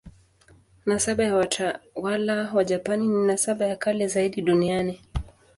[0.85, 4.99] Nasaba ya watawala wa Japani ni nasaba ya kale zaidi duniani.